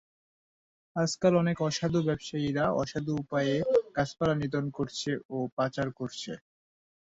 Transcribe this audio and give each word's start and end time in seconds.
আজকাল 0.95 1.33
অনেক 1.35 1.57
অসাধু 1.61 1.99
ব্যবসায়ীরা 2.07 2.65
অসাধু 2.81 3.11
উপায়ে 3.21 3.55
গাছপালা 3.95 4.33
নিধন 4.41 4.65
করছে 4.77 5.11
ও 5.29 5.47
পাচার 5.57 5.87
করছে। 5.99 6.31